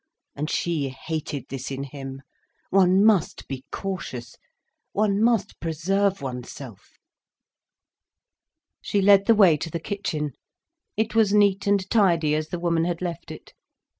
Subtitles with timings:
[0.35, 2.23] And she hated this in him.
[2.71, 4.35] One must be cautious.
[4.93, 6.93] One must preserve oneself.
[8.81, 10.31] She led the way to the kitchen.
[10.97, 13.53] It was neat and tidy, as the woman had left it.